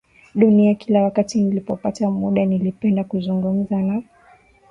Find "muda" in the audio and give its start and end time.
2.11-2.45